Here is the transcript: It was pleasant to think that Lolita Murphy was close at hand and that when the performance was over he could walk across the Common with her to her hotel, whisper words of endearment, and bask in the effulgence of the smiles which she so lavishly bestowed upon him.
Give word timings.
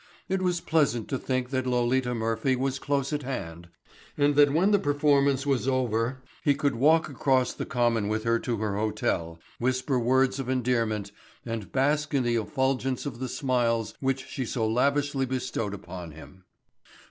It 0.27 0.41
was 0.41 0.61
pleasant 0.61 1.07
to 1.09 1.19
think 1.19 1.51
that 1.51 1.67
Lolita 1.67 2.15
Murphy 2.15 2.55
was 2.55 2.79
close 2.79 3.13
at 3.13 3.21
hand 3.21 3.69
and 4.17 4.33
that 4.35 4.51
when 4.51 4.71
the 4.71 4.79
performance 4.79 5.45
was 5.45 5.67
over 5.67 6.23
he 6.43 6.55
could 6.55 6.73
walk 6.73 7.07
across 7.07 7.53
the 7.53 7.67
Common 7.67 8.07
with 8.07 8.23
her 8.23 8.39
to 8.39 8.57
her 8.57 8.75
hotel, 8.77 9.37
whisper 9.59 9.99
words 9.99 10.39
of 10.39 10.49
endearment, 10.49 11.11
and 11.45 11.71
bask 11.71 12.15
in 12.15 12.23
the 12.23 12.35
effulgence 12.37 13.05
of 13.05 13.19
the 13.19 13.29
smiles 13.29 13.93
which 13.99 14.25
she 14.25 14.43
so 14.43 14.67
lavishly 14.67 15.27
bestowed 15.27 15.75
upon 15.75 16.13
him. 16.13 16.45